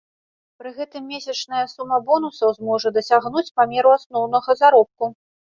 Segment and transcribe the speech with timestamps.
[0.61, 5.03] Пры гэтым месячная сума бонусаў зможа дасягнуць памеру асноўнага заробку.